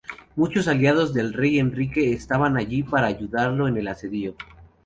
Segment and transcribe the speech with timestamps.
[0.35, 4.35] Muchos aliados del rey Enrique estaban allí para ayudarlo en el asedio.